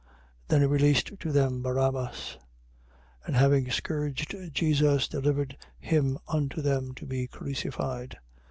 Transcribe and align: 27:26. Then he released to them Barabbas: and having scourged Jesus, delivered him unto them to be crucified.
27:26. 0.47 0.47
Then 0.47 0.61
he 0.61 0.65
released 0.65 1.19
to 1.19 1.31
them 1.31 1.61
Barabbas: 1.61 2.39
and 3.27 3.35
having 3.35 3.69
scourged 3.69 4.35
Jesus, 4.51 5.07
delivered 5.07 5.55
him 5.77 6.17
unto 6.27 6.59
them 6.63 6.95
to 6.95 7.05
be 7.05 7.27
crucified. 7.27 8.17